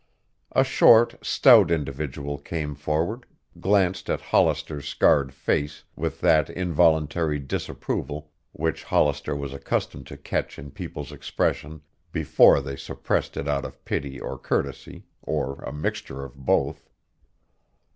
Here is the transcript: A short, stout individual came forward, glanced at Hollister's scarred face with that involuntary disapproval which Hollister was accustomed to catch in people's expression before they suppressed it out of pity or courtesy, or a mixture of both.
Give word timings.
A 0.53 0.63
short, 0.63 1.13
stout 1.23 1.69
individual 1.69 2.39
came 2.39 2.73
forward, 2.73 3.27
glanced 3.59 4.09
at 4.09 4.19
Hollister's 4.19 4.87
scarred 4.87 5.31
face 5.31 5.83
with 5.95 6.21
that 6.21 6.49
involuntary 6.49 7.37
disapproval 7.37 8.31
which 8.51 8.81
Hollister 8.85 9.35
was 9.35 9.53
accustomed 9.53 10.07
to 10.07 10.17
catch 10.17 10.57
in 10.57 10.71
people's 10.71 11.11
expression 11.11 11.81
before 12.11 12.61
they 12.61 12.77
suppressed 12.77 13.37
it 13.37 13.47
out 13.47 13.63
of 13.63 13.85
pity 13.85 14.19
or 14.19 14.39
courtesy, 14.39 15.05
or 15.21 15.57
a 15.61 15.71
mixture 15.71 16.23
of 16.25 16.33
both. 16.35 16.89